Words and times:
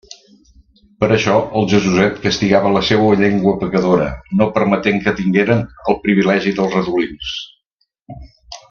Per 1.03 1.09
això 1.17 1.35
el 1.59 1.67
Jesuset 1.73 2.17
castigava 2.23 2.71
la 2.77 2.83
seua 2.89 3.19
llengua 3.21 3.53
pecadora, 3.65 4.09
no 4.41 4.49
permetent 4.57 4.99
que 5.05 5.15
tingueren 5.21 5.63
el 5.95 6.01
privilegi 6.09 6.59
dels 6.63 6.75
redolins. 6.81 7.39